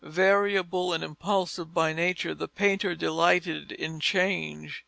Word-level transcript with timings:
Variable 0.03 0.93
and 0.93 1.03
impulsive 1.03 1.75
by 1.75 1.93
nature, 1.93 2.33
the 2.33 2.47
painter 2.47 2.95
delighted 2.95 3.71
in 3.71 3.99
change. 3.99 4.79